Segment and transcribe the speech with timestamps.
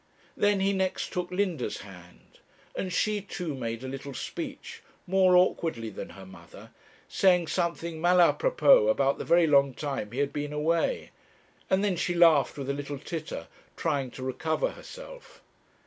[0.35, 2.39] Then he next took Linda's hand,
[2.75, 6.71] and she too made a little speech, more awkwardly than her mother,
[7.07, 11.11] saying something mal à propos about the very long time he had been away;
[11.69, 13.45] and then she laughed with a little titter,
[13.77, 15.39] trying to recover herself.